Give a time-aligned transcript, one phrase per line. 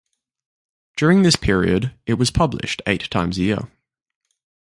[0.97, 3.71] During this period it was published eight times a year.